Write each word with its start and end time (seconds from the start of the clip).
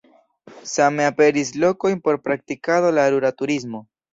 Same 0.69 1.05
aperis 1.09 1.53
lokoj 1.65 1.93
por 2.09 2.19
praktikado 2.25 2.91
de 2.91 2.99
la 3.01 3.07
rura 3.17 3.35
turismo. 3.43 3.87